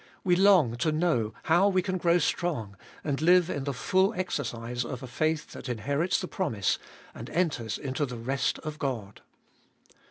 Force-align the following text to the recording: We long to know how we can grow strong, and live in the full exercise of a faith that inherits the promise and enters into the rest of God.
We 0.23 0.35
long 0.35 0.77
to 0.77 0.91
know 0.91 1.35
how 1.43 1.67
we 1.67 1.83
can 1.83 1.99
grow 1.99 2.17
strong, 2.17 2.75
and 3.03 3.21
live 3.21 3.51
in 3.51 3.65
the 3.65 3.71
full 3.75 4.15
exercise 4.15 4.83
of 4.83 5.03
a 5.03 5.07
faith 5.07 5.51
that 5.51 5.69
inherits 5.69 6.19
the 6.19 6.27
promise 6.27 6.79
and 7.13 7.29
enters 7.29 7.77
into 7.77 8.07
the 8.07 8.17
rest 8.17 8.57
of 8.63 8.79
God. 8.79 9.21